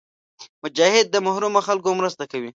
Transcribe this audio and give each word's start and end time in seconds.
مجاهد 0.63 1.05
د 1.11 1.15
محرومو 1.25 1.65
خلکو 1.67 1.89
مرسته 1.99 2.23
کوي. 2.31 2.49